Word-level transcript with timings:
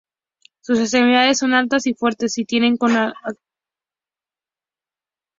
Sus 0.61 0.79
extremidades 0.79 1.37
son 1.37 1.53
altas 1.53 1.85
y 1.85 1.93
fuertes 1.93 2.35
y 2.39 2.45
tienen 2.45 2.75
con 2.75 2.89
articulaciones 2.93 3.21
grandes. 3.23 3.43